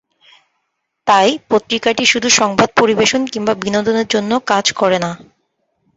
[1.07, 5.11] তাই পত্রিকাটি শুধু সংবাদ পরিবেশন কিংবা বিনোদনের জন্য কাজ করে না।